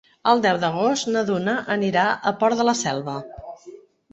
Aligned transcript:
El 0.29 0.39
deu 0.45 0.55
d'agost 0.63 1.09
na 1.17 1.21
Duna 1.27 1.55
anirà 1.75 2.07
al 2.31 2.35
Port 2.41 2.61
de 2.63 2.67
la 2.71 2.77
Selva. 2.81 3.19